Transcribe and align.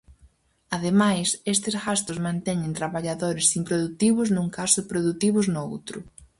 Ademais, 0.77 1.27
estes 1.55 1.75
gastos 1.85 2.17
manteñen 2.27 2.77
traballadores 2.79 3.47
improdutivos 3.59 4.27
nun 4.35 4.47
caso 4.57 4.77
e 4.81 4.87
produtivos 4.91 5.45
no 5.53 5.61
outro. 5.73 5.97